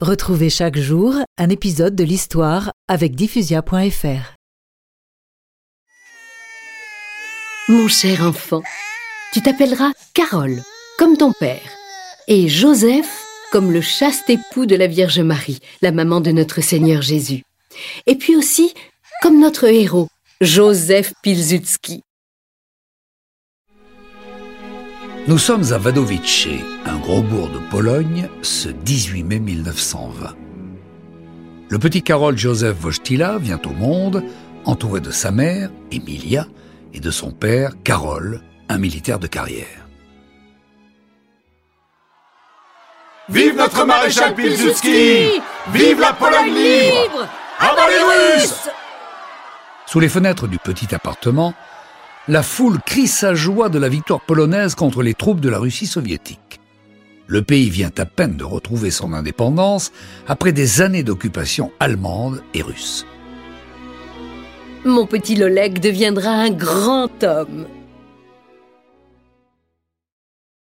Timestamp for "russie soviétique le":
55.58-57.42